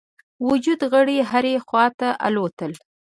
[0.47, 2.71] وجود غړي هري خواته الوتل.